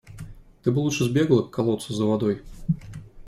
Ты 0.63 0.71
бы 0.71 0.79
лучше 0.79 1.03
сбегала 1.03 1.43
к 1.43 1.51
колодцу 1.51 1.93
за 1.93 2.05
водой. 2.07 2.41